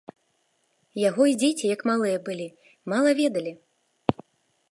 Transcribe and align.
Яго 1.09 1.23
й 1.31 1.33
дзеці, 1.41 1.65
як 1.75 1.81
малыя 1.91 2.17
былі, 2.29 2.47
мала 2.93 3.09
ведалі. 3.19 3.51